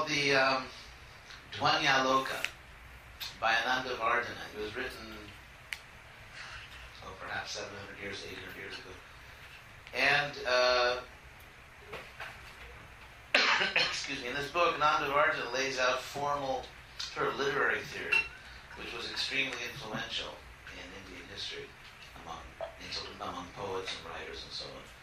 [0.00, 0.64] called the um,
[1.52, 2.44] Dhvanyaloka
[3.40, 4.44] by Anandavardhana.
[4.56, 5.12] It was written,
[7.04, 8.94] oh, perhaps 700 years, 800 years ago.
[9.94, 10.96] And, uh,
[13.76, 16.62] excuse me, in this book, Anandavardhana lays out formal
[16.98, 18.22] sort of literary theory,
[18.78, 20.32] which was extremely influential
[20.72, 21.68] in Indian history
[22.24, 22.40] among,
[23.20, 24.99] among poets and writers and so on.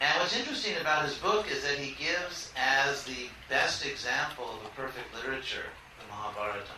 [0.00, 4.66] And what's interesting about his book is that he gives as the best example of
[4.66, 5.64] a perfect literature
[5.98, 6.76] the Mahabharata.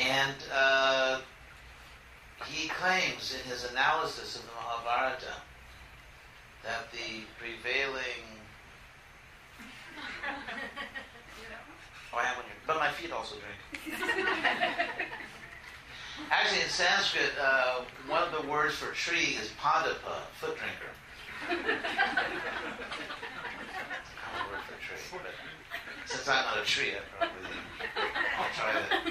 [0.00, 1.20] And uh,
[2.44, 5.34] he claims in his analysis of the Mahabharata
[6.62, 8.02] that the prevailing.
[12.12, 12.54] oh, I have one here.
[12.66, 13.98] But my feet also drink.
[16.30, 20.90] Actually, in Sanskrit, uh, one of the words for tree is padapa, foot drinker.
[21.48, 21.54] a
[24.50, 24.98] word for tree.
[25.12, 25.34] But
[26.06, 27.50] since I'm not a tree, I probably
[28.38, 29.02] I'll try that.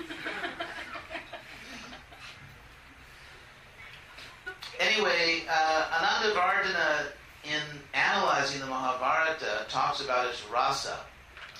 [4.80, 7.08] Anyway, uh, Anandavardhana,
[7.46, 7.62] in
[7.94, 11.00] analyzing the Mahabharata, talks about its rasa.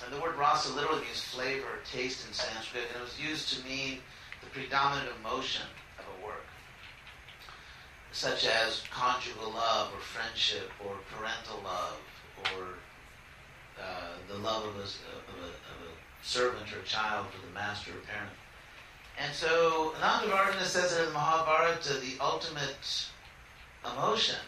[0.04, 3.64] And the word rasa literally means flavor, taste in Sanskrit, and it was used to
[3.66, 4.00] mean
[4.46, 5.66] the predominant emotion
[5.98, 6.46] of a work,
[8.12, 11.98] such as conjugal love or friendship or parental love
[12.54, 12.64] or
[13.80, 17.92] uh, the love of a, of, a, of a, servant or child for the master
[17.92, 18.32] or parent.
[19.18, 23.06] And so Anandavardhana says in the Mahabharata, the ultimate
[23.84, 24.40] emotion,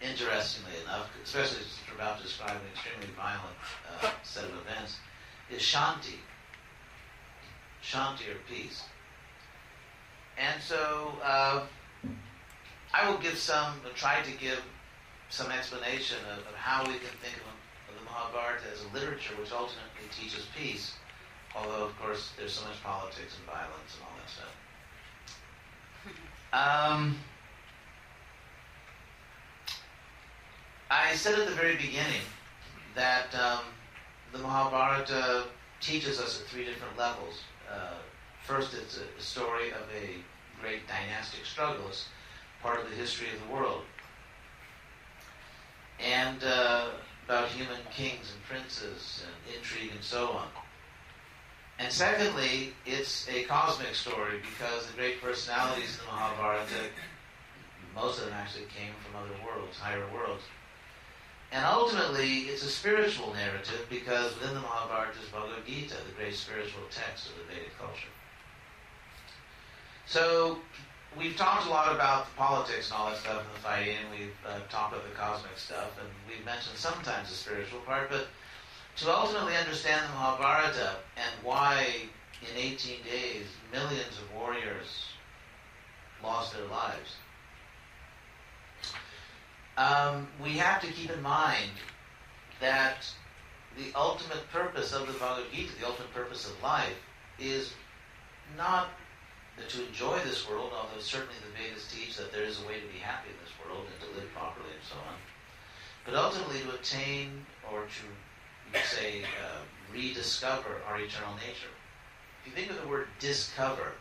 [0.00, 3.56] interestingly enough, especially as we're about to describe an extremely violent
[4.00, 4.98] uh, set of events,
[5.50, 6.20] is shanti.
[7.82, 8.84] Shanti or peace.
[10.42, 11.62] And so uh,
[12.92, 14.60] I will give some, try to give
[15.30, 19.34] some explanation of, of how we can think of, of, the Mahabharata as a literature
[19.38, 20.94] which ultimately teaches peace,
[21.56, 24.54] although, of course, there's so much politics and violence and all that stuff.
[26.52, 27.18] Um,
[30.90, 32.26] I said at the very beginning
[32.96, 33.64] that um,
[34.32, 35.44] the Mahabharata
[35.80, 37.42] teaches us at three different levels.
[37.70, 37.94] Uh,
[38.44, 40.16] First, it's a story of a
[40.62, 42.06] great dynastic struggles,
[42.62, 43.82] part of the history of the world.
[46.00, 46.88] And uh,
[47.26, 50.48] about human kings and princes and intrigue and so on.
[51.78, 56.90] And secondly, it's a cosmic story because the great personalities in the Mahabharata,
[57.94, 60.42] most of them actually came from other worlds, higher worlds.
[61.50, 66.34] And ultimately, it's a spiritual narrative because within the Mahabharata is Bhagavad Gita, the great
[66.34, 68.08] spiritual text of the Vedic culture.
[70.06, 70.58] So
[71.16, 74.18] we've talked a lot about the politics and all that stuff in the fighting, and
[74.18, 78.26] we've uh, talked about the cosmic stuff, and we've mentioned sometimes the spiritual part, but
[78.96, 81.86] to ultimately understand the Mahabharata and why
[82.42, 85.08] in 18 days millions of warriors
[86.22, 87.16] lost their lives,
[89.76, 91.70] um, we have to keep in mind
[92.60, 93.10] that
[93.76, 96.94] the ultimate purpose of the Bhagavad Gita, the ultimate purpose of life,
[97.38, 97.72] is
[98.56, 98.88] not
[99.56, 102.80] that to enjoy this world, although certainly the Vedas teach that there is a way
[102.80, 105.16] to be happy in this world and to live properly and so on,
[106.04, 108.06] but ultimately to attain or to,
[108.72, 109.60] you say, uh,
[109.92, 111.72] rediscover our eternal nature.
[112.40, 113.92] If you think of the word discover,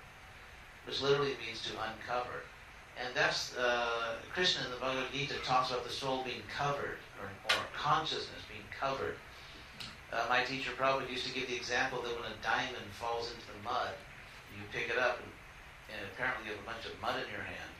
[0.85, 2.47] which literally means to uncover,
[3.00, 7.28] and that's uh, Krishna in the Bhagavad Gita talks about the soul being covered or,
[7.50, 9.16] or consciousness being covered.
[10.12, 13.45] Uh, my teacher Prabhupada used to give the example that when a diamond falls into
[13.47, 13.94] the mud,
[14.53, 15.31] you pick it up and
[15.91, 17.73] and apparently you have a bunch of mud in your hand.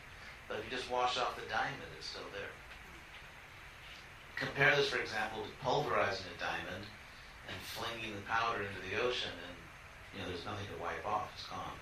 [0.48, 2.52] But if you just wash off the diamond, it's still there.
[4.36, 6.84] Compare this, for example, to pulverizing a diamond
[7.48, 9.58] and flinging the powder into the ocean, and
[10.12, 11.78] you know there's nothing to wipe off; it's gone.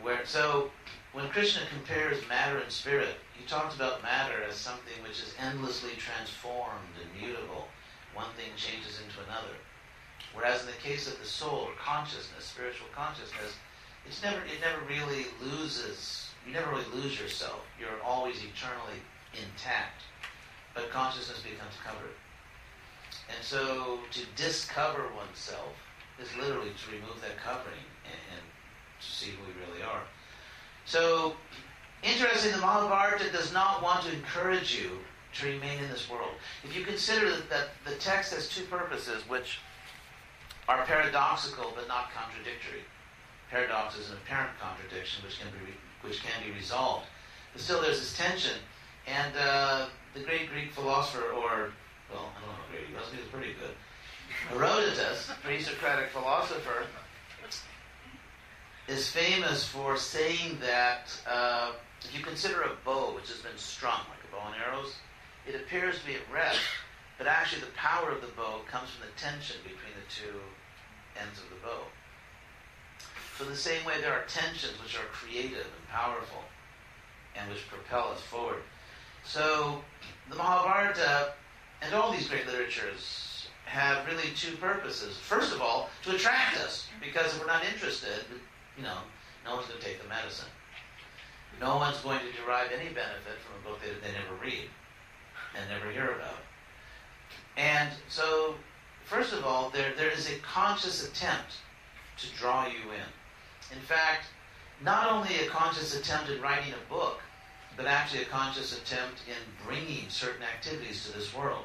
[0.00, 0.70] Where so,
[1.12, 5.92] when Krishna compares matter and spirit, he talks about matter as something which is endlessly
[5.96, 7.68] transformed and mutable.
[8.14, 9.54] One thing changes into another.
[10.32, 13.54] Whereas in the case of the soul or consciousness, spiritual consciousness,
[14.06, 17.60] it's never it never really loses you never really lose yourself.
[17.80, 19.00] You're always eternally
[19.32, 20.02] intact.
[20.74, 22.14] But consciousness becomes covered.
[23.28, 25.72] And so to discover oneself
[26.20, 28.42] is literally to remove that covering and, and
[29.00, 30.02] to see who we really are.
[30.84, 31.34] So
[32.02, 34.98] interesting, the Mahabharata does not want to encourage you
[35.34, 36.34] to remain in this world.
[36.62, 39.60] If you consider that the text has two purposes which
[40.68, 42.82] are paradoxical but not contradictory.
[43.54, 45.72] Paradox is an apparent contradiction which can be,
[46.06, 47.06] which can be resolved.
[47.52, 48.58] But still, there's this tension.
[49.06, 51.70] And uh, the great Greek philosopher, or,
[52.10, 53.70] well, I don't know, great, he was, pretty good.
[54.48, 56.86] Herodotus, pre-Socratic philosopher,
[58.88, 61.72] is famous for saying that uh,
[62.02, 64.96] if you consider a bow which has been strung, like a bow and arrows,
[65.46, 66.58] it appears to be at rest,
[67.18, 70.40] but actually the power of the bow comes from the tension between the two
[71.16, 71.84] ends of the bow.
[73.40, 76.42] In the same way, there are tensions which are creative and powerful
[77.36, 78.62] and which propel us forward.
[79.24, 79.82] So
[80.30, 81.32] the Mahabharata
[81.82, 85.16] and all these great literatures have really two purposes.
[85.16, 88.24] First of all, to attract us, because if we're not interested,
[88.76, 88.98] you know,
[89.44, 90.48] no one's going to take the medicine.
[91.60, 94.68] No one's going to derive any benefit from a book that they never read
[95.56, 96.38] and never hear about.
[97.56, 98.54] And so,
[99.04, 101.52] first of all, there, there is a conscious attempt
[102.18, 103.08] to draw you in.
[103.74, 104.26] In fact,
[104.82, 107.20] not only a conscious attempt in writing a book,
[107.76, 111.64] but actually a conscious attempt in bringing certain activities to this world.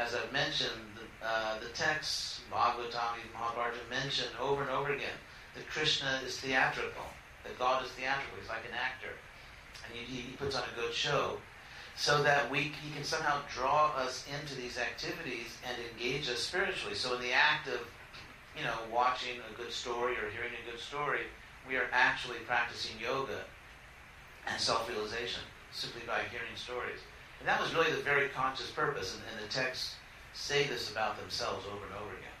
[0.00, 5.18] As I've mentioned, the, uh, the texts, Bhagavatam, Mahabharata, mention over and over again
[5.54, 7.04] that Krishna is theatrical,
[7.44, 8.38] that God is theatrical.
[8.38, 9.14] He's like an actor,
[9.86, 11.38] and he, he puts on a good show,
[11.96, 16.94] so that we he can somehow draw us into these activities and engage us spiritually.
[16.94, 17.80] So in the act of,
[18.56, 21.26] you know, watching a good story or hearing a good story,
[21.68, 23.44] we are actually practicing yoga
[24.46, 27.00] and self-realization simply by hearing stories.
[27.40, 29.96] And that was really the very conscious purpose, and, and the texts
[30.34, 32.38] say this about themselves over and over again.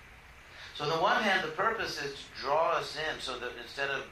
[0.74, 3.90] So on the one hand, the purpose is to draw us in so that instead
[3.90, 4.04] of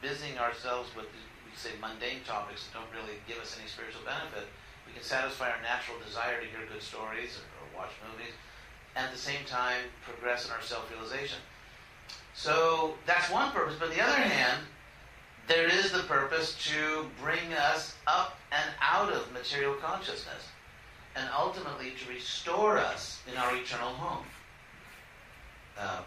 [0.00, 1.06] busying ourselves with,
[1.44, 4.48] we say, mundane topics that don't really give us any spiritual benefit,
[4.86, 8.32] we can satisfy our natural desire to hear good stories or, or watch movies,
[8.96, 11.38] and at the same time progress in our self-realization.
[12.34, 13.76] So that's one purpose.
[13.78, 14.62] But on the other hand,
[15.46, 20.48] there is the purpose to bring us up and out of material consciousness
[21.14, 24.24] and ultimately to restore us in our eternal home
[25.78, 26.00] uh,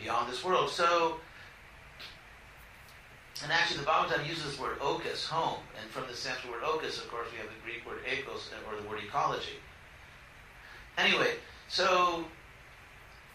[0.00, 0.70] beyond this world.
[0.70, 1.16] So,
[3.42, 6.98] and actually, the Bhagavatam uses this word okus, home, and from the Sanskrit word okus,
[6.98, 9.58] of course, we have the Greek word ekos, or the word ecology.
[10.96, 11.32] Anyway,
[11.72, 12.22] so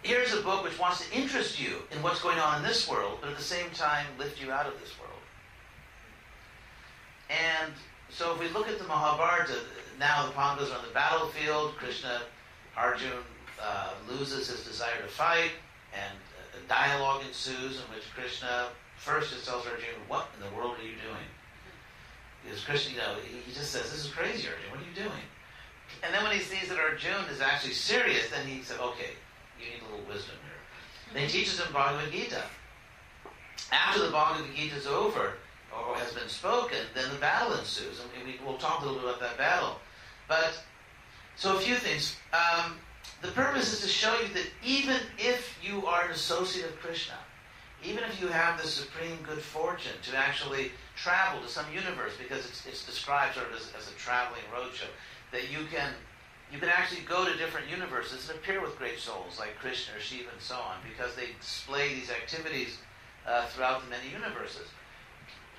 [0.03, 3.17] here's a book which wants to interest you in what's going on in this world,
[3.19, 5.19] but at the same time lift you out of this world.
[7.31, 7.73] And
[8.09, 9.55] so if we look at the Mahabharata,
[9.99, 12.21] now the Pandavas are on the battlefield, Krishna,
[12.75, 13.09] Arjun,
[13.59, 15.51] uh, loses his desire to fight,
[15.91, 16.13] and
[16.53, 18.67] a dialogue ensues in which Krishna
[18.97, 21.27] first just tells Arjuna, "What in the world are you doing?"
[22.43, 24.69] Because Krishna, you know, he, just says, "This is crazy, Arjuna.
[24.69, 25.25] What are you doing?"
[26.03, 29.11] And then when he sees that Arjuna is actually serious, then he said, "Okay,
[29.59, 32.43] you need a little wisdom here." Then he teaches him Bhagavad Gita.
[33.71, 35.33] After the Bhagavad Gita is over
[35.71, 39.09] or has been spoken, then the battle ensues, and we, will talk a little bit
[39.09, 39.79] about that battle.
[40.27, 40.63] But
[41.35, 42.15] so a few things.
[42.33, 42.77] Um,
[43.21, 47.15] the purpose is to show you that even if you are an associate of Krishna,
[47.83, 52.45] even if you have the supreme good fortune to actually travel to some universe, because
[52.45, 54.89] it's, it's described sort of as, as a traveling roadshow,
[55.31, 55.91] that you can
[56.51, 59.99] you can actually go to different universes and appear with great souls like Krishna or
[59.99, 62.77] Shiva and so on, because they display these activities
[63.27, 64.67] uh, throughout the many universes.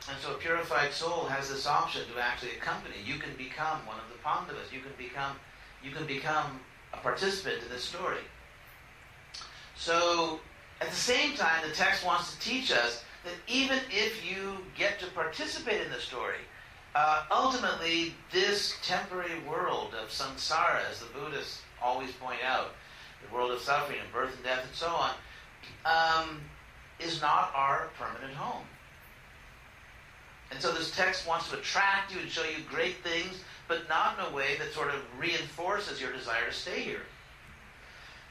[0.09, 2.95] And so a purified soul has this option to actually accompany.
[3.05, 4.73] You can become one of the Pandavas.
[4.73, 5.37] You can become
[5.85, 6.61] you can become
[6.95, 8.25] a participant in this story.
[9.77, 10.41] So,
[10.81, 14.99] at the same time, the text wants to teach us that even if you get
[15.01, 16.39] to participate in the story,
[16.95, 22.75] uh, ultimately, this temporary world of samsara, as the Buddhists always point out,
[23.27, 25.13] the world of suffering and birth and death and so on,
[25.85, 26.41] um,
[26.99, 28.65] is not our permanent home.
[30.51, 34.19] And so this text wants to attract you and show you great things but not
[34.19, 37.03] in a way that sort of reinforces your desire to stay here.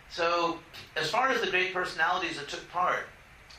[0.10, 0.60] So,
[0.96, 3.06] as far as the great personalities that took part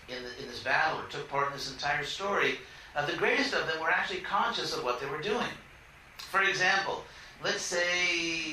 [0.08, 2.58] in, the, in this battle or took part in this entire story,
[2.94, 5.48] uh, the greatest of them were actually conscious of what they were doing.
[6.18, 7.04] For example,
[7.42, 8.50] let's say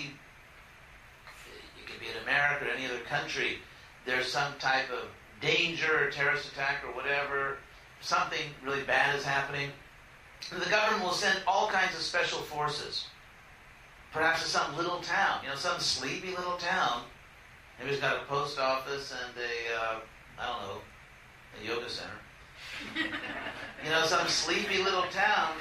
[1.78, 3.60] you could be in America or any other country,
[4.06, 5.08] there's some type of
[5.42, 7.58] danger or terrorist attack or whatever,
[8.02, 9.70] something really bad is happening.
[10.52, 13.08] The government will send all kinds of special forces
[14.16, 17.02] Perhaps to some little town, you know, some sleepy little town.
[17.78, 19.96] Maybe it's got a post office and a, uh,
[20.40, 20.78] I don't know,
[21.62, 22.14] a yoga center.
[23.84, 25.52] You know, some sleepy little town.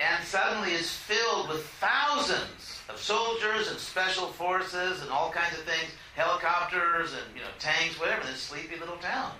[0.00, 5.64] And suddenly is filled with thousands of soldiers and special forces and all kinds of
[5.64, 9.32] things, helicopters and, you know, tanks, whatever, this sleepy little town.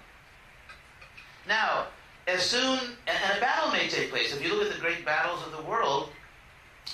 [1.48, 1.86] Now,
[2.28, 4.34] as soon, and, a battle may take place.
[4.34, 6.10] If you look at the great battles of the world,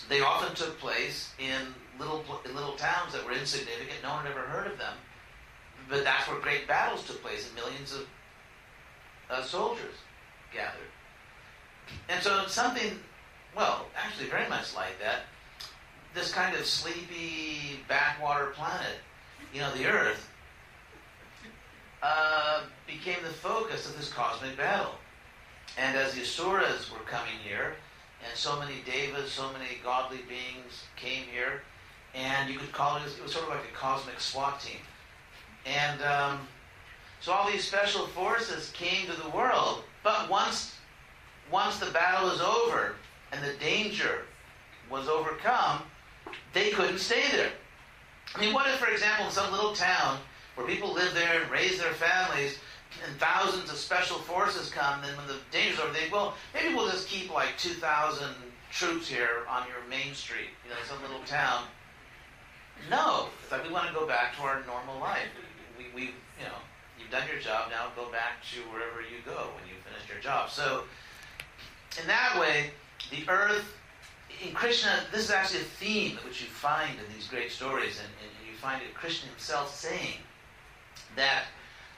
[0.09, 3.99] they often took place in little in little towns that were insignificant.
[4.03, 4.95] No one ever heard of them,
[5.89, 8.07] but that's where great battles took place, and millions of
[9.31, 9.95] uh, soldiers
[10.53, 10.81] gathered.
[12.09, 12.99] And so something,
[13.57, 15.23] well, actually very much like that.
[16.15, 18.97] This kind of sleepy backwater planet,
[19.53, 20.29] you know, the Earth,
[22.03, 24.95] uh, became the focus of this cosmic battle.
[25.77, 27.75] And as the Asuras were coming here,
[28.25, 31.63] and so many devas, so many godly beings came here,
[32.15, 34.81] and you could call it, it was sort of like a cosmic SWAT team.
[35.67, 36.49] And um,
[37.21, 40.75] so all these special forces came to the world, but once,
[41.51, 42.95] once the battle is over
[43.33, 44.23] and the danger
[44.91, 45.83] was overcome,
[46.53, 47.51] they couldn't stay there.
[48.35, 50.19] I mean, what if, for example, in some little town
[50.55, 52.59] where people live there and raise their families,
[53.07, 56.91] and thousands of special forces come, then when the danger's over, they well, maybe we'll
[56.91, 58.27] just keep like 2,000
[58.71, 61.65] troops here on your main street, you know, some little town.
[62.91, 65.29] No, it's like we want to go back to our normal life.
[65.77, 66.59] We, we, you know,
[67.01, 70.21] you've done your job, now go back to wherever you go when you finish your
[70.21, 70.51] job.
[70.51, 70.85] So,
[72.01, 72.71] in that way,
[73.11, 73.75] the earth,
[74.45, 78.09] in Krishna, this is actually a theme which you find in these great stories, and,
[78.23, 80.19] and you find it Krishna himself saying
[81.17, 81.45] that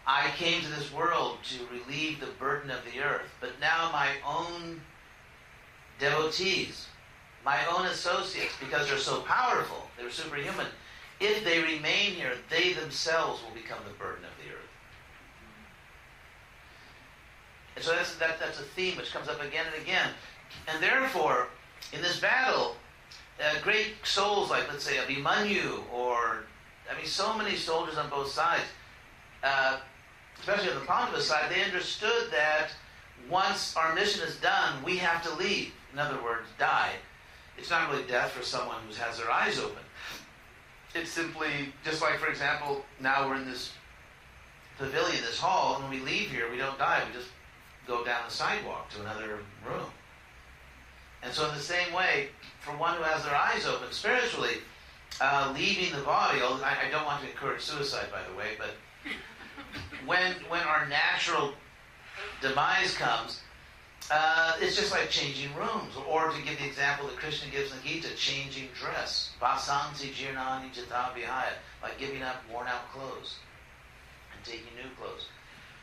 [0.07, 4.11] I came to this world to relieve the burden of the earth, but now my
[4.26, 4.80] own
[5.99, 6.87] devotees,
[7.45, 10.66] my own associates, because they're so powerful, they're superhuman,
[11.21, 14.71] if they remain here, they themselves will become the burden of the earth.
[17.80, 20.10] And so that's, that, that's a theme which comes up again and again.
[20.68, 21.49] And therefore,
[21.94, 22.76] in this battle,
[23.42, 26.44] uh, great souls like, let's say, Abhimanyu, or,
[26.90, 28.64] I mean, so many soldiers on both sides,
[29.42, 29.78] uh,
[30.38, 32.68] especially on the Pandava side, they understood that
[33.30, 35.72] once our mission is done, we have to leave.
[35.94, 36.92] In other words, die.
[37.56, 39.82] It's not really death for someone who has their eyes open.
[40.94, 43.72] It's simply, just like, for example, now we're in this
[44.76, 47.02] pavilion, this hall, and when we leave here, we don't die.
[47.08, 47.30] We just
[47.87, 49.87] go down the sidewalk to another room.
[51.22, 52.28] And so, in the same way,
[52.60, 54.58] for one who has their eyes open spiritually,
[55.20, 58.70] uh, leaving the body, I, I don't want to encourage suicide, by the way, but
[60.06, 61.52] when when our natural
[62.40, 63.40] demise comes,
[64.10, 67.78] uh, it's just like changing rooms, or to give the example that Krishna gives in
[67.78, 73.37] the Gita, changing dress, vasamsi jirnani yatha vihaya, like giving up worn out clothes
[74.34, 75.26] and taking new clothes.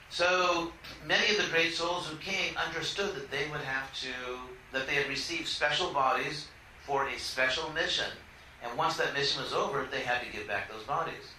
[0.10, 0.72] So
[1.06, 4.10] many of the great souls who came understood that they would have to,
[4.72, 6.48] that they had received special bodies
[6.86, 8.10] for a special mission,
[8.64, 11.36] and once that mission was over, they had to give back those bodies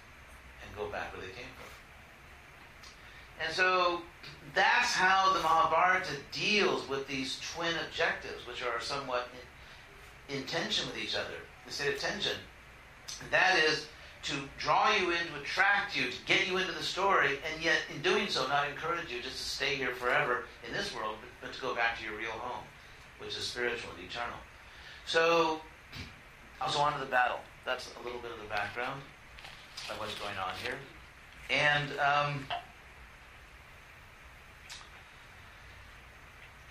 [0.63, 3.45] and go back where they came from.
[3.45, 4.03] And so
[4.55, 9.29] that's how the Mahabharata deals with these twin objectives, which are somewhat
[10.29, 11.35] in, in tension with each other,
[11.67, 12.37] the state of tension.
[13.31, 13.87] That is
[14.25, 17.79] to draw you in, to attract you, to get you into the story, and yet
[17.95, 21.53] in doing so, not encourage you just to stay here forever in this world, but,
[21.53, 22.65] to go back to your real home,
[23.19, 24.39] which is spiritual and eternal.
[25.07, 25.61] So,
[26.61, 27.39] also on to the battle.
[27.65, 29.01] That's a little bit of the background
[29.91, 30.77] of what's going on here.
[31.51, 32.45] And um,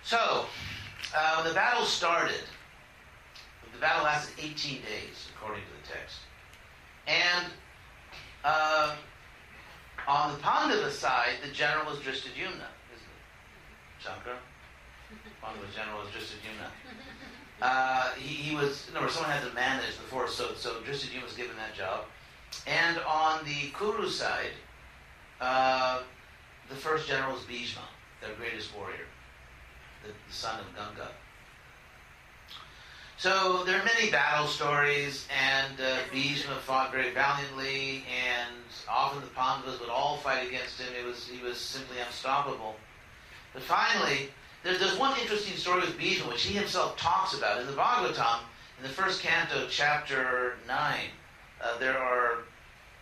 [0.07, 0.45] So,
[1.13, 2.39] uh, the battle started,
[3.73, 6.19] the battle lasted 18 days, according to the text.
[7.07, 7.45] And
[8.43, 8.95] uh,
[10.07, 13.99] on the Pandava side, the general was Drishtadyumna, isn't it?
[13.99, 14.37] Shankar?
[15.41, 16.69] Pandava's general was Drishtadyumna.
[17.61, 21.33] Uh, he, he was, no, someone had to manage the force, so, so Drishtadyumna was
[21.33, 22.05] given that job.
[22.65, 24.51] And on the Kuru side,
[25.41, 26.01] uh,
[26.69, 27.81] the first general was Bhishma,
[28.21, 29.05] their greatest warrior
[30.07, 31.09] the, son of Ganga.
[33.19, 38.53] So there are many battle stories, and uh, Bhishma fought very valiantly, and
[38.87, 40.89] often the Pandavas would all fight against him.
[40.93, 42.75] It was he was simply unstoppable.
[43.55, 44.29] But finally,
[44.61, 48.41] there's, there's one interesting story with Bhishma, which he himself talks about in the Bhagavatam,
[48.77, 51.09] in the first canto, chapter nine.
[51.59, 52.43] Uh, there are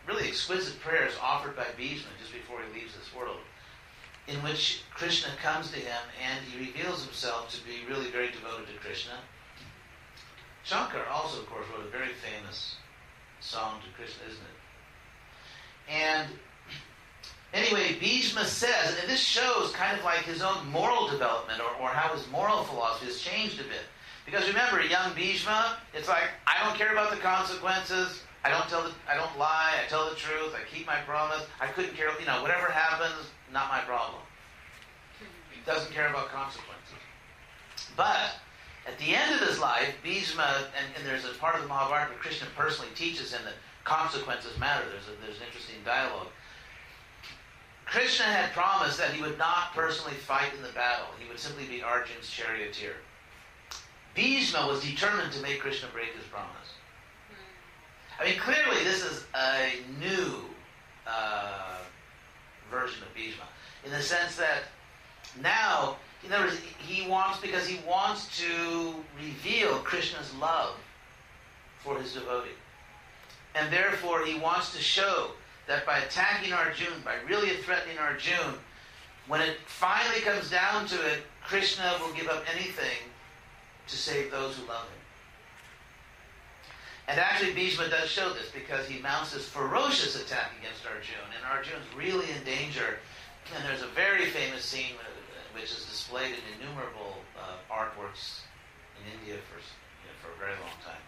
[0.07, 3.39] really exquisite prayers offered by Bhishma just before he leaves this world
[4.27, 8.67] in which Krishna comes to him and he reveals himself to be really very devoted
[8.67, 9.13] to Krishna.
[10.65, 12.75] Shankar also, of course, wrote a very famous
[13.39, 15.93] song to Krishna, isn't it?
[15.93, 16.27] And
[17.53, 21.89] anyway, Bhishma says, and this shows kind of like his own moral development or, or
[21.89, 23.86] how his moral philosophy has changed a bit.
[24.25, 28.24] Because remember, young Bhishma, it's like, I don't care about the consequences.
[28.43, 29.74] I don't tell the, I don't lie.
[29.84, 30.55] I tell the truth.
[30.55, 31.45] I keep my promise.
[31.62, 34.22] I couldn't care, you know, whatever happens, not my problem.
[35.19, 36.98] He doesn't care about consequences.
[37.95, 38.34] But
[38.88, 42.12] at the end of his life, Bhishma, and, and there's a part of the Mahabharata
[42.12, 44.86] where Krishna personally teaches him that consequences matter.
[44.89, 46.27] There's, a, there's an interesting dialogue.
[47.86, 51.08] Krishna had promised that he would not personally fight in the battle.
[51.20, 52.96] He would simply be Arjun's charioteer.
[54.15, 56.50] Bhishma was determined to make Krishna break his promise.
[58.20, 60.46] I mean, clearly this is a new
[61.06, 61.77] uh,
[62.72, 63.44] version of Bhishma
[63.84, 64.63] in the sense that
[65.42, 70.75] now, in other words, he wants, because he wants to reveal Krishna's love
[71.79, 72.50] for his devotee.
[73.53, 75.32] And therefore, he wants to show
[75.67, 78.55] that by attacking Arjun, by really threatening Arjun,
[79.27, 83.10] when it finally comes down to it, Krishna will give up anything
[83.88, 85.00] to save those who love him.
[87.08, 91.46] And actually, Bhishma does show this because he mounts this ferocious attack against Arjun, and
[91.46, 92.98] Arjun's really in danger.
[93.55, 94.96] And there's a very famous scene
[95.56, 98.44] which is displayed in innumerable uh, artworks
[99.00, 101.02] in India for, you know, for a very long time.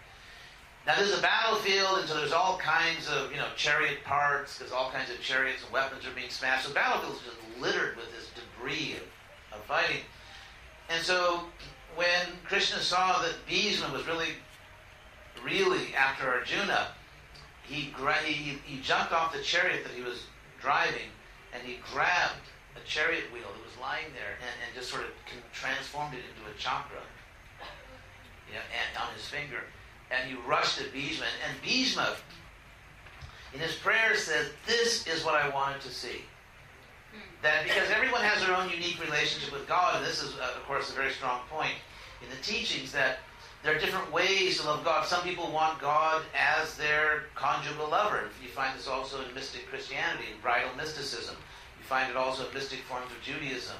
[0.88, 4.58] Now there's a battlefield, and so there's all kinds of you know chariot parts.
[4.58, 6.63] because all kinds of chariots and weapons are being smashed.
[6.63, 10.01] So the battlefield is just littered with this debris of, of fighting.
[10.89, 11.42] And so
[11.96, 14.30] when Krishna saw that Bhishma was really,
[15.44, 16.88] really after Arjuna,
[17.63, 20.24] he, he, he jumped off the chariot that he was
[20.62, 21.10] driving
[21.54, 25.10] and he grabbed a chariot wheel that was lying there and, and just sort of
[25.53, 27.01] transformed it into a chakra
[28.48, 29.63] you know, and, on his finger.
[30.12, 31.25] And he rushed at Bhishma.
[31.25, 32.15] And, and Bhishma,
[33.53, 36.22] in his prayer, says, This is what I wanted to see.
[37.41, 40.63] That because everyone has their own unique relationship with God, and this is, uh, of
[40.65, 41.74] course, a very strong point
[42.22, 43.20] in the teachings that
[43.63, 45.05] there are different ways to love God.
[45.05, 48.29] Some people want God as their conjugal lover.
[48.42, 51.35] You find this also in mystic Christianity, in bridal mysticism.
[51.87, 53.77] Find it also in mystic forms of Judaism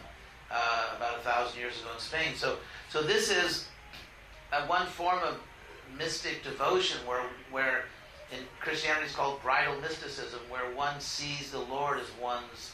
[0.50, 2.36] uh, about a thousand years ago in Spain.
[2.36, 2.56] So,
[2.90, 3.68] so this is
[4.68, 5.38] one form of
[5.98, 7.84] mystic devotion where, where
[8.32, 12.72] in Christianity it's called bridal mysticism, where one sees the Lord as one's,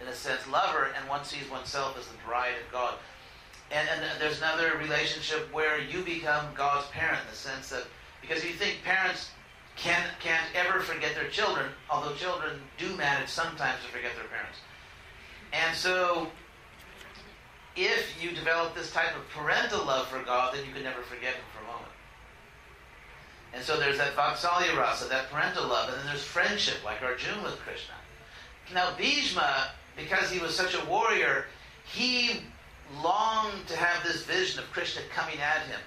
[0.00, 2.94] in a sense, lover, and one sees oneself as the bride of God.
[3.70, 7.84] And, and there's another relationship where you become God's parent in the sense that,
[8.22, 9.30] because you think parents
[9.78, 14.58] can, can't ever forget their children, although children do manage sometimes to forget their parents.
[15.52, 16.28] And so,
[17.76, 21.34] if you develop this type of parental love for God, then you can never forget
[21.34, 21.92] Him for a moment.
[23.54, 27.42] And so there's that Vatsalya rasa, that parental love, and then there's friendship, like Arjuna
[27.44, 27.94] with Krishna.
[28.74, 31.46] Now, Bhishma, because he was such a warrior,
[31.84, 32.40] he
[33.02, 35.80] longed to have this vision of Krishna coming at him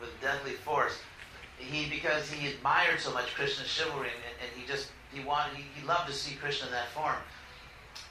[0.00, 0.98] with deadly force.
[1.58, 5.64] He because he admired so much Krishna's chivalry and, and he just he wanted he,
[5.74, 7.16] he, loved to see Krishna in that form.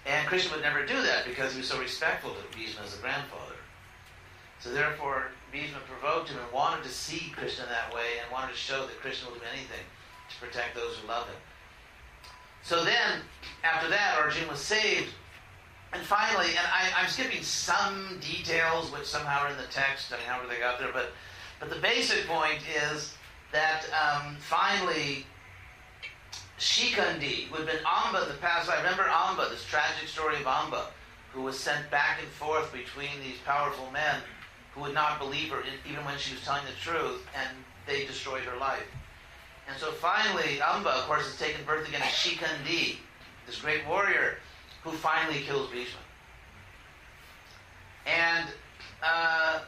[0.06, 3.02] And Krishna would never do that because he was so respectful to Bhishma as a
[3.02, 3.56] grandfather.
[4.60, 8.58] So therefore Bhishma provoked him and wanted to see Krishna that way and wanted to
[8.58, 9.86] show that Krishna will do anything
[10.30, 11.38] to protect those who love him.
[12.64, 13.22] So then,
[13.64, 15.14] after that, Arjuna was saved
[15.94, 20.18] and finally, and I, am skipping some details which somehow are in the text, I
[20.18, 21.12] mean, however they got there, but,
[21.60, 22.60] but the basic point
[22.92, 23.14] is
[23.52, 25.26] that um, finally,
[26.60, 30.88] Shikandi, who had been Amba the past, I remember Amba, this tragic story of Amba,
[31.34, 34.22] who was sent back and forth between these powerful men
[34.74, 38.44] who would not believe her, even when she was telling the truth, and they destroyed
[38.44, 38.88] her life.
[39.68, 42.98] And so finally, Amba, of course, has taken birth again as Shikandi,
[43.46, 44.38] this great warrior
[44.84, 46.00] who finally kills Bhishma.
[48.06, 48.48] And
[49.04, 49.60] uh,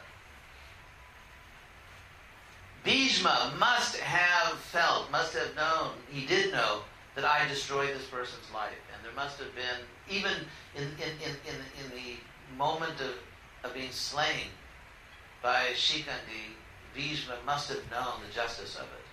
[2.84, 6.80] Bhishma must have felt, must have known, he did know
[7.14, 8.72] that I destroyed this person's life.
[8.94, 10.32] And there must have been, even
[10.74, 13.14] in, in, in, in, in the moment of,
[13.64, 14.48] of being slain
[15.42, 16.56] by Shikandi,
[16.94, 19.06] Bhishma must have known the justice of it.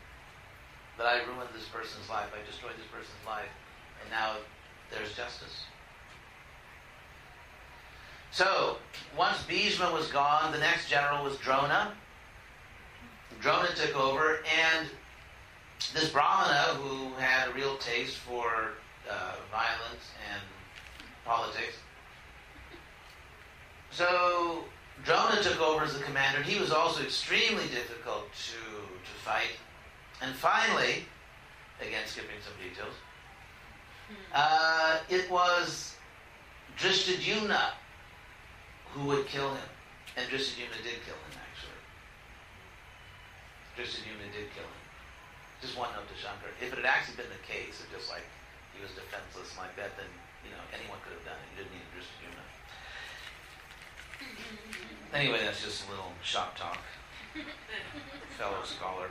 [0.98, 3.50] That I ruined this person's life, I destroyed this person's life,
[4.02, 4.36] and now
[4.90, 5.66] there's justice.
[8.32, 8.78] So,
[9.18, 11.94] once Bhishma was gone, the next general was Drona.
[13.42, 14.88] Drona took over, and
[15.94, 18.72] this Brahmana, who had a real taste for
[19.10, 20.42] uh, violence and
[21.26, 21.76] politics,
[23.92, 24.64] so
[25.04, 29.58] Drona took over as the commander, and he was also extremely difficult to, to fight.
[30.22, 31.06] And finally,
[31.80, 32.94] again skipping some details,
[34.08, 34.16] hmm.
[34.34, 35.96] uh, it was
[36.78, 37.72] Drishtadyumna
[38.92, 39.70] who would kill him.
[40.16, 41.40] And Drishtadyumna did kill him,
[43.78, 44.02] actually.
[44.02, 44.82] Drishtadyumna did kill him.
[45.62, 46.50] Just one note to Shankar.
[46.62, 48.26] If it had actually been the case, of just like
[48.74, 50.10] he was defenseless like that, then,
[50.46, 51.46] you know, anyone could have done it.
[51.54, 52.46] You didn't need Drishtadyumna.
[55.14, 56.82] Anyway, that's just a little shop talk,
[58.38, 59.10] fellow scholar.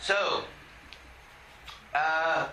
[0.00, 0.44] So,
[1.94, 2.48] uh,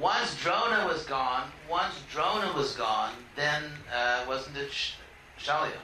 [0.00, 4.94] once Drona was gone, once Drona was gone, then uh, wasn't it Sh-
[5.38, 5.76] Shalya?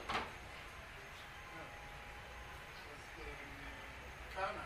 [4.35, 4.63] Karna.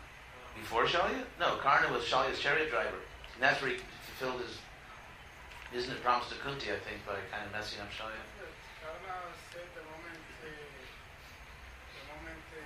[0.56, 1.24] Before Shalya?
[1.38, 3.02] No, Karna was Shalya's chariot driver.
[3.34, 4.58] And that's where he fulfilled his,
[5.74, 8.22] isn't it promised to Kunti, I think, by kind of messing up Shalya?
[8.80, 12.62] Karna said the moment, uh, the moment uh,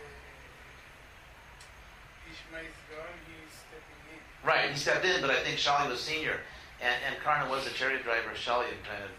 [2.29, 4.21] Bhishma is gone, he's stepping in.
[4.45, 6.41] Right, he stepped in, but I think Shalya was senior.
[6.81, 9.11] And, and Karna was the chariot driver, Shalya kind of,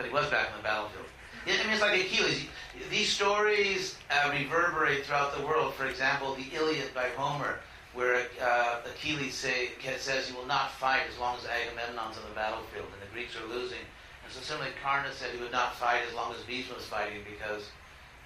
[0.00, 1.04] but he was back on the battlefield.
[1.46, 2.46] I mean, it's like Achilles.
[2.90, 5.74] These stories uh, reverberate throughout the world.
[5.74, 7.60] For example, the Iliad by Homer,
[7.94, 12.34] where uh, Achilles say, says he will not fight as long as Agamemnon's on the
[12.34, 13.82] battlefield, and the Greeks are losing.
[14.24, 17.20] And so similarly, Karna said he would not fight as long as Bhishma was fighting
[17.24, 17.70] because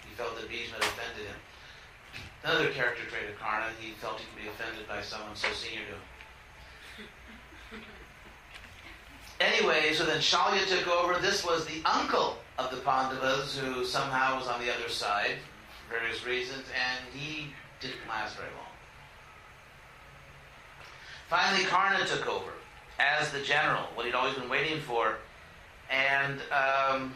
[0.07, 1.41] he felt that Bhishma had offended him.
[2.45, 5.81] Another character trait of Karna, he felt he could be offended by someone so senior
[5.87, 6.03] to him.
[9.41, 11.21] Anyway, so then Shalya took over.
[11.21, 15.37] This was the uncle of the Pandavas who somehow was on the other side
[15.87, 17.49] for various reasons, and he
[17.81, 18.65] didn't last very long.
[21.29, 22.53] Finally, Karna took over
[22.99, 25.17] as the general, what he'd always been waiting for,
[25.91, 27.13] and um,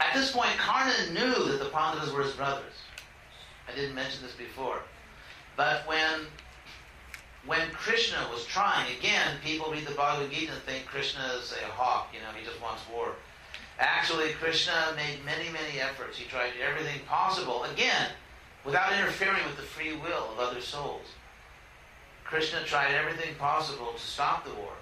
[0.00, 2.74] at this point, Karna knew that the Pandavas were his brothers.
[3.70, 4.80] I didn't mention this before.
[5.56, 6.26] But when
[7.46, 11.70] when Krishna was trying, again, people read the Bhagavad Gita and think Krishna is a
[11.72, 13.14] hawk, you know, he just wants war.
[13.78, 16.18] Actually, Krishna made many, many efforts.
[16.18, 18.10] He tried everything possible, again,
[18.64, 21.06] without interfering with the free will of other souls.
[22.24, 24.72] Krishna tried everything possible to stop the war.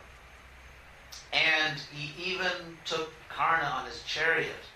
[1.33, 4.67] And he even took Karna on his chariot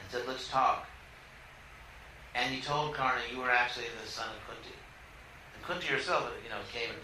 [0.00, 0.86] and said, let's talk.
[2.34, 4.74] And he told Karna, you were actually the son of Kunti.
[5.54, 6.94] And Kunti herself, you know, came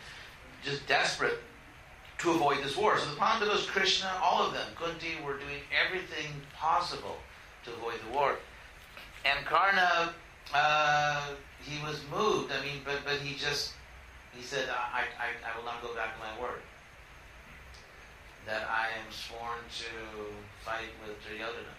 [0.65, 1.39] just desperate
[2.19, 2.99] to avoid this war.
[2.99, 7.17] So the Pandavas, Krishna, all of them, Kunti, were doing everything possible
[7.65, 8.37] to avoid the war.
[9.25, 10.15] And Karna,
[10.55, 11.29] uh,
[11.61, 12.53] he was moved.
[12.53, 13.75] I mean, but but he just
[14.37, 16.61] he said, I, I, I will not go back to my word.
[18.47, 19.91] That I am sworn to
[20.65, 21.73] fight with Duryodhana.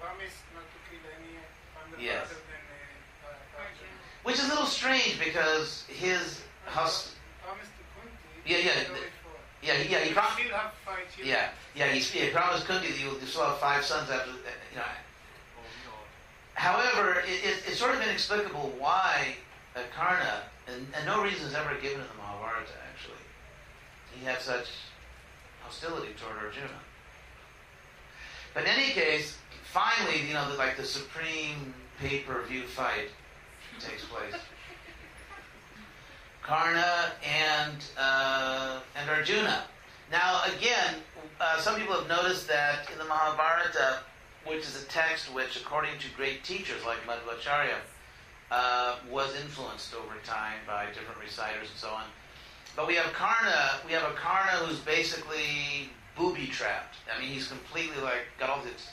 [0.00, 2.28] Promise not to kill any Yes.
[2.28, 2.36] than
[3.24, 3.62] uh, uh,
[4.24, 7.15] Which is a little strange because his house.
[8.46, 10.38] Yeah, yeah, go the- it for- Yeah, he- yeah, he promised.
[10.38, 11.28] still have five children.
[11.28, 14.30] Yeah, yeah, he, he promised Kunti that you will still have five sons after.
[14.30, 14.82] You know.
[16.54, 19.34] However, it, it, it's sort of inexplicable why
[19.76, 22.72] uh, Karna, and, and no reason is ever given in the Mahabharata.
[22.92, 23.20] Actually,
[24.18, 24.68] he had such
[25.62, 26.80] hostility toward Arjuna.
[28.54, 33.10] But in any case, finally, you know, the, like the supreme pay-per-view fight
[33.78, 34.40] takes place.
[36.46, 39.64] Karna and uh, and Arjuna.
[40.12, 40.94] Now, again,
[41.40, 43.98] uh, some people have noticed that in the Mahabharata,
[44.46, 47.74] which is a text which, according to great teachers like Madhvacharya,
[48.52, 52.04] uh, was influenced over time by different reciters and so on.
[52.76, 53.80] But we have Karna.
[53.84, 56.94] We have a Karna who's basically booby trapped.
[57.12, 58.86] I mean, he's completely like got all these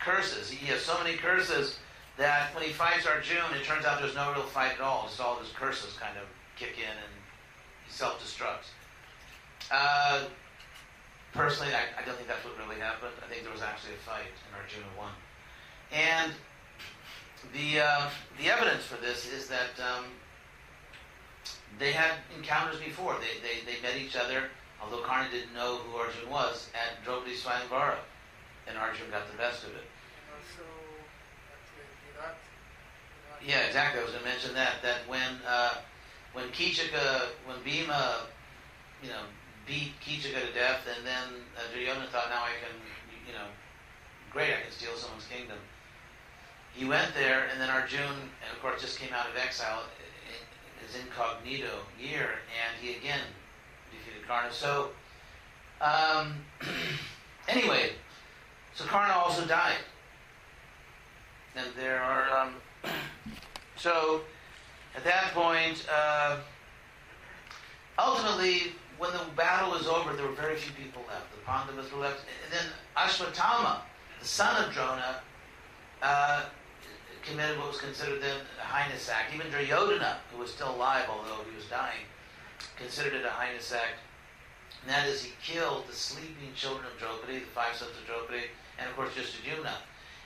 [0.00, 0.50] curses.
[0.50, 1.78] He has so many curses
[2.16, 5.04] that when he fights Arjuna, it turns out there's no real fight at all.
[5.06, 6.24] It's all his curses kind of
[6.58, 7.12] kick in and
[7.86, 8.74] he self-destructs.
[9.70, 10.24] Uh,
[11.32, 13.12] personally, I, I don't think that's what really happened.
[13.24, 15.12] I think there was actually a fight and Arjuna won.
[15.92, 16.32] And
[17.54, 20.04] the uh, the evidence for this is that um,
[21.78, 23.16] they had encounters before.
[23.20, 24.44] They, they, they met each other,
[24.82, 27.96] although Karna didn't know who Arjun was, at Draupadi Swayamvara.
[28.66, 29.86] And Arjun got the best of it.
[30.36, 30.68] Also
[31.48, 31.60] that
[32.12, 32.36] Virat.
[32.36, 34.00] Virat- Yeah, exactly.
[34.00, 34.82] I was going to mention that.
[34.82, 35.74] That when uh,
[36.38, 38.20] when Kichika, when Bhima,
[39.02, 39.26] you know,
[39.66, 42.78] beat Kichika to death, and then uh, Duryodhana thought, now I can,
[43.26, 43.46] you know,
[44.30, 45.58] great, I can steal someone's kingdom.
[46.72, 49.82] He went there, and then Arjun, of course, just came out of exile,
[50.86, 53.20] his incognito year, and he again
[53.90, 54.52] defeated Karna.
[54.52, 54.90] So,
[55.80, 56.36] um,
[57.48, 57.90] anyway,
[58.74, 59.78] so Karna also died.
[61.56, 62.54] And there are, um,
[63.76, 64.20] so
[64.98, 66.38] at that point, uh,
[68.00, 71.30] ultimately, when the battle was over, there were very few people left.
[71.30, 72.24] The Pandavas were left.
[72.42, 73.82] And then Ashwatthama,
[74.18, 75.20] the son of Drona,
[76.02, 76.46] uh,
[77.22, 79.32] committed what was considered then a heinous act.
[79.32, 82.02] Even Duryodhana, who was still alive, although he was dying,
[82.76, 84.02] considered it a heinous act.
[84.82, 88.50] And that is, he killed the sleeping children of Draupadi, the five sons of Draupadi,
[88.80, 89.74] and of course just Drishtadyumna.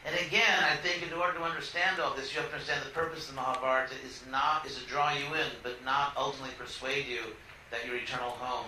[0.04, 2.90] And again, I think in order to understand all this, you have to understand the
[2.90, 7.06] purpose of the Mahabharata is not is to draw you in, but not ultimately persuade
[7.06, 7.22] you
[7.70, 8.66] that your eternal home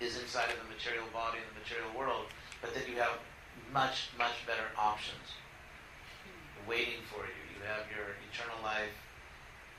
[0.00, 2.26] is inside of the material body and the material world,
[2.60, 3.16] but that you have
[3.72, 5.40] much, much better options
[6.68, 7.40] waiting for you.
[7.56, 8.92] You have your eternal life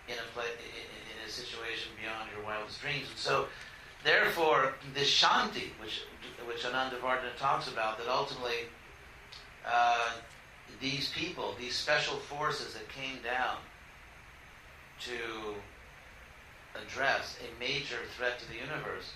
[0.08, 3.08] in a pla- in a situation beyond your wildest dreams.
[3.10, 3.48] And so,
[4.04, 6.02] therefore, this shanti, which
[6.48, 8.66] which Anandavardhana talks about, that ultimately
[9.66, 10.12] uh,
[10.80, 13.58] these people, these special forces that came down
[15.02, 15.56] to
[16.80, 19.12] address a major threat to the universe,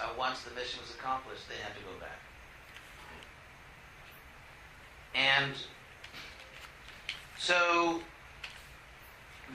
[0.00, 2.18] uh, once the mission was accomplished, they had to go back.
[5.14, 5.54] And
[7.38, 8.00] so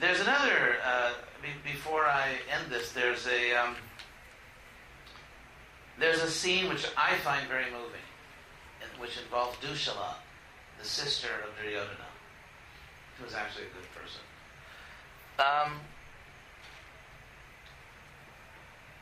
[0.00, 3.76] there's another, uh, be- before I end this, there's a, um,
[5.98, 8.00] there's a scene which I find very moving,
[8.98, 10.14] which involves Dushala,
[10.82, 12.10] the sister of Duryodhana,
[13.16, 14.20] who was actually a good person.
[15.38, 15.78] Um,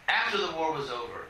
[0.08, 1.24] after the war was over,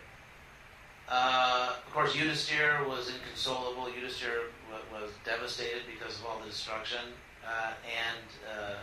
[1.09, 3.87] uh, of course, Yudhisthira was inconsolable.
[3.87, 4.51] Yudhisthira
[4.93, 7.15] was devastated because of all the destruction,
[7.47, 8.27] uh, and
[8.59, 8.75] uh,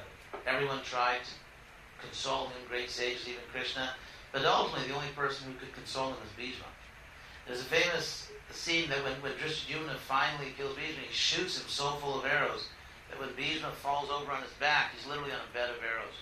[0.46, 3.92] everyone tried to console him, great sages, even Krishna.
[4.32, 6.66] But ultimately, the only person who could console him was Bhishma.
[7.48, 11.92] There's a famous scene that when, when Drishtadyumna finally kills Bhishma, he shoots him so
[12.02, 12.68] full of arrows
[13.10, 16.18] that when Bhishma falls over on his back, he's literally on a bed of arrows.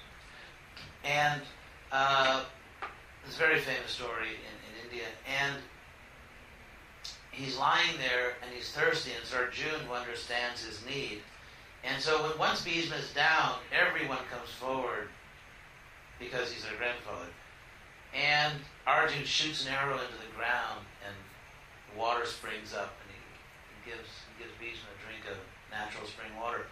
[1.04, 1.42] And
[1.92, 2.44] uh,
[3.26, 5.08] it's a very famous story in, in India.
[5.42, 5.56] And
[7.32, 11.22] he's lying there and he's thirsty, and it's Arjun who understands his need.
[11.84, 15.10] And so when once Bhishma is down, everyone comes forward
[16.20, 17.30] because he's their grandfather.
[18.14, 18.54] And
[18.88, 20.86] Arjun shoots an arrow into the ground,
[21.98, 25.38] water springs up, and he, gives he gives Bhishma a drink of
[25.72, 26.68] natural spring water.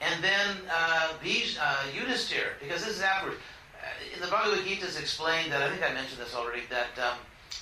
[0.00, 3.40] And then uh, Bhishma, uh, Yudhisthira, because this is afterwards.
[3.78, 6.98] Uh, in the Bhagavad Gita is explained that, I think I mentioned this already, that
[6.98, 7.18] um,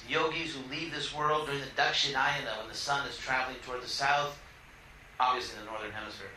[0.08, 3.88] yogis who leave this world during the Dakshinayana, when the sun is traveling toward the
[3.88, 4.38] south,
[5.20, 6.30] obviously in the northern hemisphere,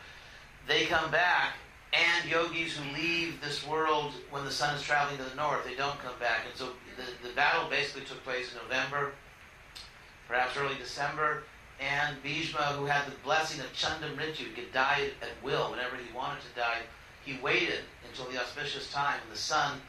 [0.66, 1.54] they come back,
[1.92, 5.74] and yogis who leave this world when the sun is traveling to the north, they
[5.74, 6.40] don't come back.
[6.48, 9.12] And so the, the battle basically took place in November,
[10.28, 11.44] perhaps early December,
[11.80, 16.40] and Bhishma, who had the blessing of Chandamrityu, could die at will whenever he wanted
[16.40, 16.78] to die,
[17.24, 19.80] he waited until the auspicious time when the sun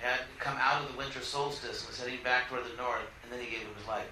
[0.00, 3.32] had come out of the winter solstice and was heading back toward the north, and
[3.32, 4.06] then he gave him his life.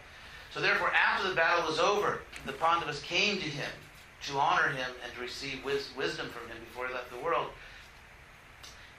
[0.53, 3.71] So therefore, after the battle was over, the Pandavas came to him
[4.27, 7.49] to honor him and to receive wis- wisdom from him before he left the world.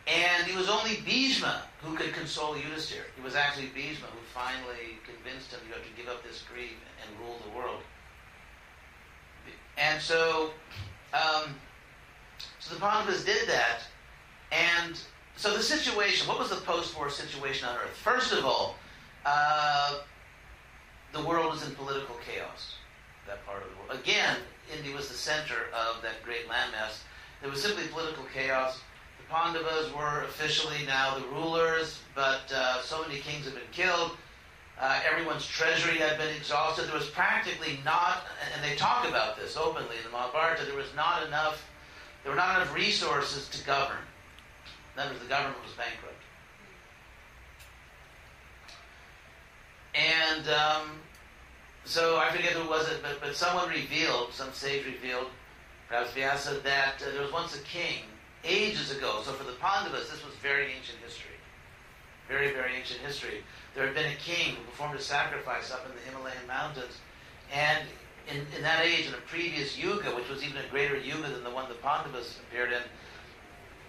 [0.07, 3.03] And it was only Bhishma who could console Yudhisthira.
[3.17, 6.71] It was actually Bhishma who finally convinced him you have to give up this grief
[7.01, 7.81] and rule the world.
[9.77, 10.51] And so,
[11.13, 11.55] um,
[12.59, 13.81] so the Pandavas did that,
[14.51, 14.99] and
[15.35, 17.95] so the situation, what was the post-war situation on Earth?
[17.95, 18.75] First of all,
[19.25, 19.99] uh,
[21.13, 22.75] the world was in political chaos,
[23.27, 24.01] that part of the world.
[24.01, 24.37] Again,
[24.75, 26.99] India was the center of that great landmass.
[27.41, 28.79] There was simply political chaos.
[29.29, 34.11] Pandavas were officially now the rulers, but uh, so many kings had been killed.
[34.79, 36.87] Uh, everyone's treasury had been exhausted.
[36.87, 40.93] There was practically not, and they talk about this openly in the Mahabharata, there was
[40.95, 41.67] not enough,
[42.23, 43.97] there were not enough resources to govern.
[44.95, 46.13] In other words, the government was bankrupt.
[49.93, 50.91] And um,
[51.83, 55.27] so I forget who was it, but, but someone revealed, some sage revealed,
[55.89, 58.03] perhaps Vyasa, that uh, there was once a king
[58.43, 59.21] ages ago.
[59.23, 61.31] So for the Pandavas, this was very ancient history.
[62.27, 63.43] Very, very ancient history.
[63.73, 66.97] There had been a king who performed a sacrifice up in the Himalayan mountains.
[67.53, 67.87] And
[68.29, 71.43] in, in that age, in a previous yuga, which was even a greater yuga than
[71.43, 72.81] the one the Pandavas appeared in,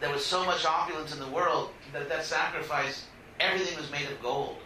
[0.00, 3.06] there was so much opulence in the world that that sacrifice,
[3.40, 4.58] everything was made of gold.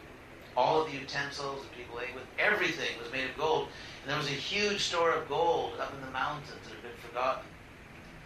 [0.54, 3.68] All of the utensils that people ate with, everything was made of gold.
[4.02, 7.08] And there was a huge store of gold up in the mountains that had been
[7.08, 7.44] forgotten.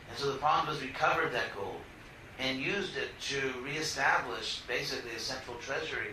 [0.09, 1.81] And so the problem Pandavas recovered that gold
[2.39, 6.11] and used it to reestablish basically a central treasury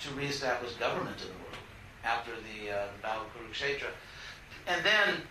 [0.00, 1.56] to reestablish government in the world
[2.04, 3.88] after the, uh, Battle of Kurukshetra.
[4.66, 5.22] And then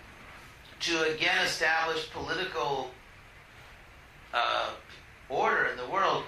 [0.81, 2.91] to again establish political
[4.33, 4.71] uh,
[5.29, 6.23] order in the world,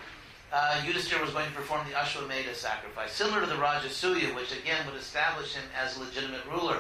[0.51, 4.85] uh, Yudhisthira was going to perform the Ashwamedha sacrifice, similar to the Rajasuya, which again
[4.85, 6.77] would establish him as a legitimate ruler.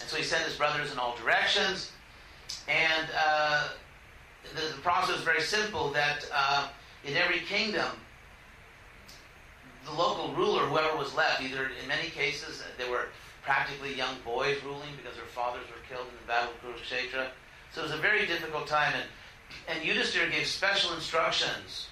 [0.00, 1.90] And so he sent his brothers in all directions.
[2.68, 3.68] And uh,
[4.54, 6.68] the, the, process is very simple that uh,
[7.04, 7.90] in every kingdom,
[9.84, 13.06] the local ruler, whoever was left, either in many cases they were
[13.42, 17.28] practically young boys ruling because their fathers were killed in the Battle of Kurukshetra.
[17.72, 19.04] So it was a very difficult time, and,
[19.68, 21.88] and Yudhisthira gave special instructions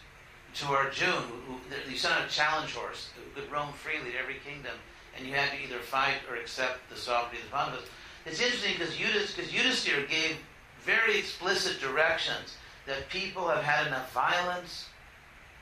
[0.55, 4.37] to Arjun, who, who you sent a challenge horse who could roam freely to every
[4.47, 4.73] kingdom,
[5.17, 7.89] and you had to either fight or accept the sovereignty of the Pandavas.
[8.27, 10.37] It's interesting because Yudhisthira gave
[10.85, 14.87] very explicit directions that people have had enough violence.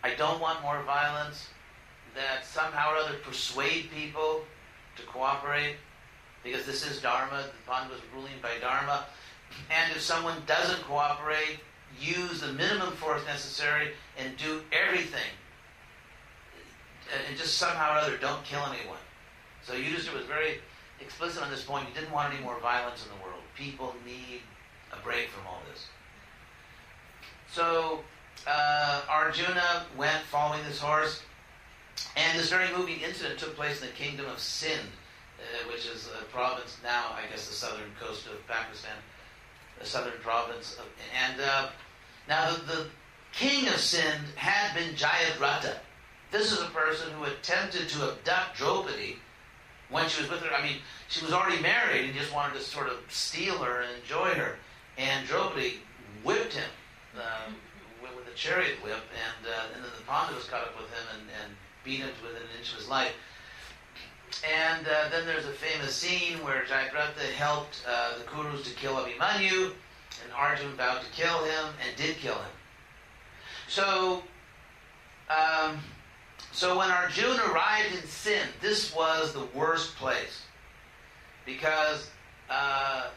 [0.02, 1.48] I don't want more violence.
[2.14, 4.42] That somehow or other persuade people
[4.96, 5.76] to cooperate
[6.44, 7.44] because this is Dharma.
[7.44, 9.06] The Pandavas ruling by Dharma.
[9.70, 11.60] And if someone doesn't cooperate,
[12.00, 15.30] use the minimum force necessary and do everything.
[17.28, 18.98] And just somehow or other don't kill anyone.
[19.62, 20.60] So Yudhisthira was very
[21.00, 21.86] explicit on this point.
[21.86, 23.42] He didn't want any more violence in the world.
[23.56, 24.40] People need
[24.92, 25.86] a break from all this.
[27.52, 28.00] So
[28.46, 31.22] uh, Arjuna went following this horse,
[32.16, 34.78] and this very moving incident took place in the kingdom of Sindh,
[35.38, 38.96] uh, which is a province now, I guess, the southern coast of Pakistan,
[39.78, 40.76] the southern province.
[40.78, 40.86] Of,
[41.24, 41.68] and uh,
[42.28, 42.86] now the, the,
[43.32, 45.76] king of Sindh had been Jayadratha.
[46.30, 49.16] This is a person who attempted to abduct Draupadi
[49.88, 50.54] when she was with her.
[50.54, 50.76] I mean,
[51.08, 54.56] she was already married and just wanted to sort of steal her and enjoy her.
[54.98, 55.80] And Draupadi
[56.22, 56.70] whipped him
[57.16, 57.50] uh,
[58.02, 61.22] with a chariot whip, and, uh, and then the Pandavas caught up with him and,
[61.42, 63.12] and beat him to within an inch of his life.
[64.48, 68.96] And uh, then there's a famous scene where Jayadratha helped uh, the Kurus to kill
[68.96, 69.72] Abhimanyu,
[70.22, 72.50] and Arjun vowed to kill him and did kill him.
[73.68, 74.22] So,
[75.30, 75.78] um,
[76.52, 80.42] so when Arjun arrived in Sindh, this was the worst place
[81.44, 82.10] because
[82.50, 83.08] uh,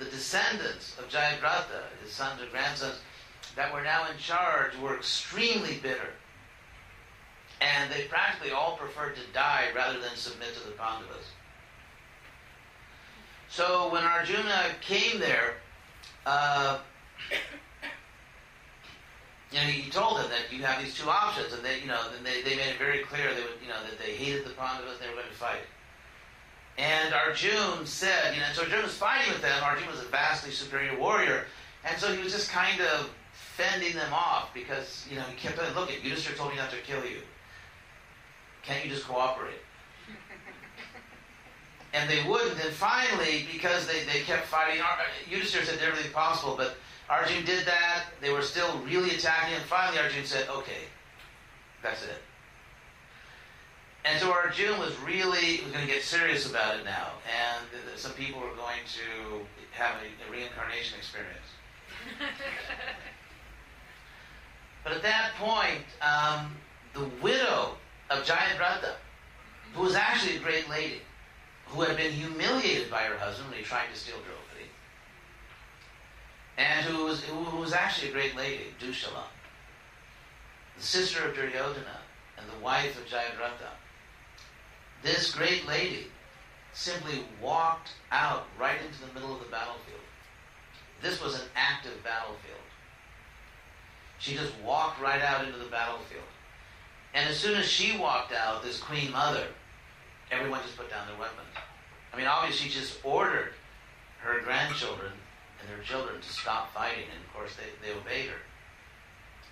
[0.00, 2.98] the descendants of Jayadratha, his sons or grandsons,
[3.54, 6.08] that were now in charge were extremely bitter.
[7.60, 11.26] And they practically all preferred to die rather than submit to the Pandavas.
[13.50, 15.56] So when Arjuna came there,
[16.24, 16.78] uh,
[19.52, 22.00] you know, he told them that you have these two options, and they, you know,
[22.24, 24.94] they, they made it very clear they would, you know, that they hated the Pandavas
[24.94, 25.60] and they were going to fight.
[26.78, 29.62] And Arjun said, you know, so Arjun was fighting with them.
[29.62, 31.46] Arjun was a vastly superior warrior,
[31.84, 35.58] and so he was just kind of fending them off because, you know, he kept
[35.58, 37.18] saying, look, Yudhisthira told me not to kill you.
[38.62, 39.60] Can't you just cooperate?
[41.92, 42.64] and they wouldn't.
[42.64, 44.80] And finally, because they, they kept fighting,
[45.30, 46.76] Yudhisthira said everything possible, but
[47.10, 48.04] Arjun did that.
[48.20, 50.88] They were still really attacking, and finally Arjun said, okay,
[51.82, 52.22] that's it.
[54.04, 58.12] And so Arjun was really was going to get serious about it now, and some
[58.12, 61.36] people were going to have a, a reincarnation experience.
[64.84, 66.56] but at that point, um,
[66.94, 67.76] the widow
[68.08, 68.94] of Jayadratha,
[69.74, 71.02] who was actually a great lady,
[71.66, 74.70] who had been humiliated by her husband when he tried to steal Draupadi,
[76.56, 79.24] and who was, who was actually a great lady, Dushala,
[80.76, 82.00] the sister of Duryodhana
[82.38, 83.68] and the wife of Jayadratha,
[85.02, 86.06] this great lady
[86.72, 90.00] simply walked out right into the middle of the battlefield.
[91.02, 92.60] This was an active battlefield.
[94.18, 96.24] She just walked right out into the battlefield.
[97.14, 99.46] And as soon as she walked out, this queen mother,
[100.30, 101.48] everyone just put down their weapons.
[102.12, 103.54] I mean, obviously, she just ordered
[104.20, 105.12] her grandchildren
[105.60, 108.40] and their children to stop fighting, and of course, they, they obeyed her.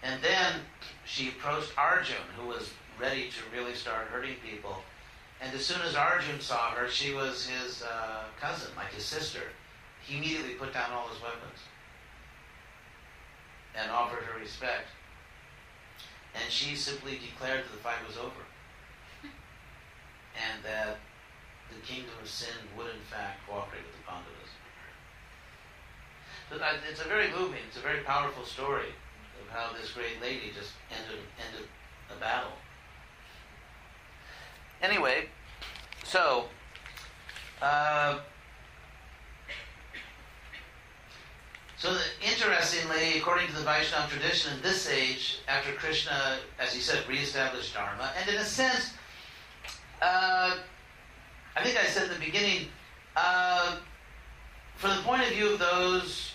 [0.02, 0.61] And then
[1.04, 4.82] she approached Arjun, who was ready to really start hurting people.
[5.40, 9.42] And as soon as Arjun saw her, she was his uh, cousin, like his sister.
[10.03, 11.61] He immediately put down all his weapons
[13.76, 14.89] and offered her respect.
[16.34, 18.43] And she simply declared that the fight was over.
[19.22, 20.99] and that
[21.70, 24.53] the kingdom of Sindh would in fact cooperate with the Pandavas.
[26.49, 26.57] So
[26.91, 28.89] it's a very moving, it's a very powerful story
[29.36, 31.68] of how this great lady just ended, ended
[32.11, 32.53] a battle.
[34.83, 35.26] Anyway,
[36.05, 36.45] so
[37.61, 38.18] uh,
[41.76, 47.09] so interestingly, according to the Vaishnava tradition, in this age, after Krishna, as he said,
[47.09, 48.93] reestablished Dharma, and in a sense,
[50.01, 50.57] uh,
[51.57, 52.68] I think I said in the beginning,
[53.16, 53.79] uh,
[54.76, 56.33] from the point of view of those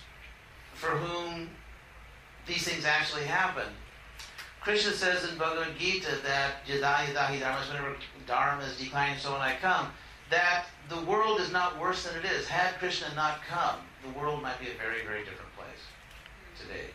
[0.73, 1.49] for whom
[2.45, 3.67] these things actually happen,
[4.63, 7.95] Krishna says in Bhagavad Gita that Yada Yadahi Dharma, whenever
[8.25, 9.87] Dharma is declining, so when I come,
[10.29, 12.47] that the world is not worse than it is.
[12.47, 15.83] Had Krishna not come, the world might be a very, very different place
[16.55, 16.87] today.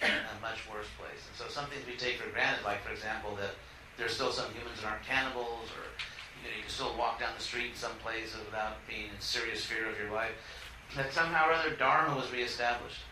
[0.00, 1.20] a much worse place.
[1.28, 3.52] And so some things we take for granted, like, for example, that
[3.98, 5.84] there's still some humans that aren't cannibals, or
[6.40, 9.20] you, know, you can still walk down the street in some places without being in
[9.20, 10.32] serious fear of your life.
[10.96, 13.04] That somehow or other Dharma was reestablished.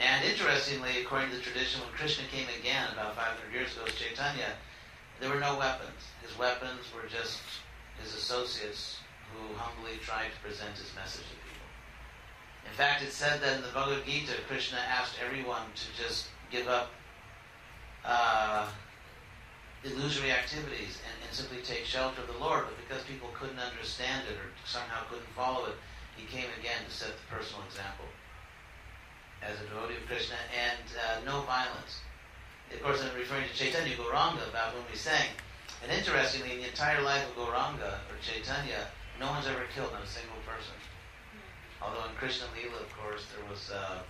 [0.00, 3.94] And interestingly, according to the tradition, when Krishna came again about 500 years ago as
[3.94, 4.56] Chaitanya,
[5.20, 6.00] there were no weapons.
[6.24, 7.38] His weapons were just
[8.02, 8.96] his associates
[9.30, 11.68] who humbly tried to present his message to people.
[12.64, 16.66] In fact, it said that in the Bhagavad Gita, Krishna asked everyone to just give
[16.66, 16.90] up
[18.02, 18.68] uh,
[19.84, 22.64] illusory activities and, and simply take shelter of the Lord.
[22.64, 25.76] But because people couldn't understand it or somehow couldn't follow it,
[26.16, 28.06] he came again to set the personal example
[29.42, 32.00] as a devotee of Krishna and uh, no violence.
[32.72, 35.26] Of course, I'm referring to Chaitanya Gauranga, about whom we sang.
[35.82, 38.86] And interestingly, in the entire life of Gauranga or Chaitanya,
[39.18, 40.76] no one's ever killed, a single person.
[41.82, 44.04] Although in Krishna Lila, of course, there was, uh,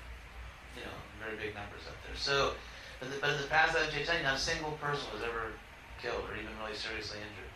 [0.76, 2.18] you know, very big numbers up there.
[2.18, 2.52] So,
[2.98, 5.54] but, the, but in the past life of Chaitanya, not a single person was ever
[6.02, 7.52] killed or even really seriously injured.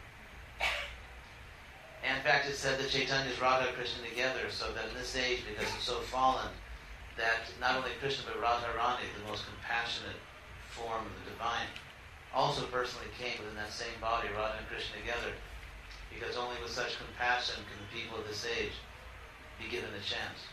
[2.07, 5.16] And in fact, it said that Chaitanya is Radha Krishna together, so that in this
[5.16, 6.49] age, because it's so fallen,
[7.17, 10.19] that not only Krishna but Radharani, the most compassionate
[10.71, 11.71] form of the divine,
[12.35, 15.31] also personally came within that same body, Radha and Krishna together,
[16.11, 18.75] because only with such compassion can the people of this age
[19.62, 20.51] be given a chance.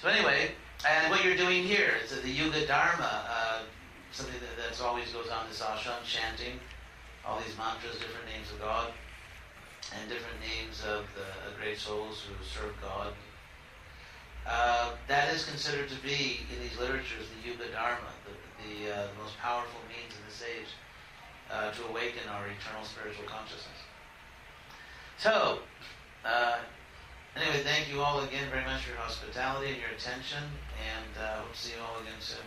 [0.00, 0.52] So anyway,
[0.86, 3.60] and what you're doing here is the Yuga Dharma, uh,
[4.12, 6.60] something that that's always goes on this ashram, chanting
[7.26, 8.92] all these mantras, different names of God,
[9.96, 13.12] and different names of the great souls who serve God
[14.48, 18.32] uh, that is considered to be, in these literatures, the Yuga Dharma, the,
[18.64, 20.72] the, uh, most powerful means in this age
[21.52, 23.76] uh, to awaken our eternal spiritual consciousness.
[25.18, 25.58] So,
[26.24, 26.58] uh,
[27.36, 30.42] anyway, thank you all again very much for your hospitality and your attention,
[30.80, 32.46] and uh, hope to see you all again soon.